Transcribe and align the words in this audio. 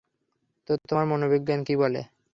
তো 0.67 0.77
তোমার 0.83 1.05
মনোবিজ্ঞান 1.11 1.59
কি 1.63 1.73
বলে? 1.81 2.01